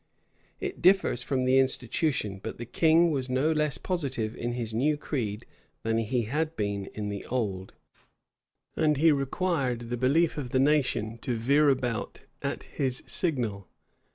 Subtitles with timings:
[0.59, 4.97] It differs from the Institution;[*] but the king was no less positive in his new
[4.97, 5.45] creed
[5.83, 7.75] than he had been in the old;
[8.75, 13.67] and he required the belief of the nation to veer about at his signal.